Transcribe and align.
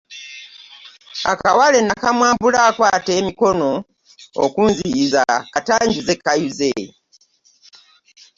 Akawale 1.31 1.79
nakamwambula 1.83 2.57
ankwata 2.67 3.11
emikono 3.19 3.69
okunziyiza 4.43 5.23
kata 5.53 5.75
njuze 5.85 6.13
kayuze. 6.23 6.71